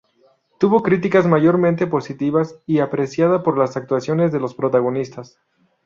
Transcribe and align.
Tuvo 0.59 0.81
críticas 0.81 1.27
mayormente 1.27 1.85
positivas 1.85 2.59
y 2.65 2.79
apreciada 2.79 3.43
por 3.43 3.55
las 3.59 3.77
actuaciones 3.77 4.31
de 4.31 4.39
los 4.39 4.55
protagonistas. 4.55 5.39